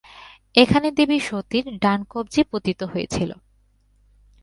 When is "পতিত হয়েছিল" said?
2.51-3.31